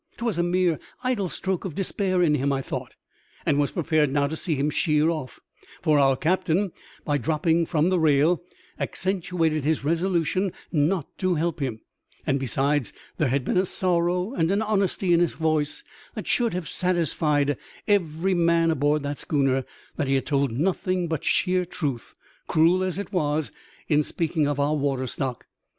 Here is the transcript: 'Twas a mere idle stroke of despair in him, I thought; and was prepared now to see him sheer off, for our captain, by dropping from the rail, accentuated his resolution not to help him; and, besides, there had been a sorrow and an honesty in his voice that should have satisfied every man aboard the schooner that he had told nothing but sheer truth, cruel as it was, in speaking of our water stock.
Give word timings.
'Twas 0.17 0.39
a 0.39 0.41
mere 0.41 0.79
idle 1.03 1.29
stroke 1.29 1.63
of 1.63 1.75
despair 1.75 2.23
in 2.23 2.33
him, 2.33 2.51
I 2.51 2.63
thought; 2.63 2.95
and 3.45 3.59
was 3.59 3.69
prepared 3.69 4.11
now 4.11 4.25
to 4.25 4.35
see 4.35 4.55
him 4.55 4.71
sheer 4.71 5.11
off, 5.11 5.39
for 5.83 5.99
our 5.99 6.15
captain, 6.17 6.71
by 7.05 7.19
dropping 7.19 7.67
from 7.67 7.89
the 7.89 7.99
rail, 7.99 8.41
accentuated 8.79 9.63
his 9.63 9.83
resolution 9.85 10.53
not 10.71 11.15
to 11.19 11.35
help 11.35 11.59
him; 11.59 11.81
and, 12.25 12.39
besides, 12.39 12.91
there 13.17 13.27
had 13.27 13.45
been 13.45 13.57
a 13.57 13.63
sorrow 13.67 14.33
and 14.33 14.49
an 14.49 14.63
honesty 14.63 15.13
in 15.13 15.19
his 15.19 15.33
voice 15.33 15.83
that 16.15 16.25
should 16.25 16.55
have 16.55 16.67
satisfied 16.67 17.55
every 17.87 18.33
man 18.33 18.71
aboard 18.71 19.03
the 19.03 19.13
schooner 19.13 19.65
that 19.97 20.07
he 20.07 20.15
had 20.15 20.25
told 20.25 20.51
nothing 20.51 21.07
but 21.07 21.23
sheer 21.23 21.63
truth, 21.63 22.15
cruel 22.47 22.81
as 22.81 22.97
it 22.97 23.13
was, 23.13 23.51
in 23.87 24.01
speaking 24.01 24.47
of 24.47 24.59
our 24.59 24.75
water 24.75 25.05
stock. 25.05 25.45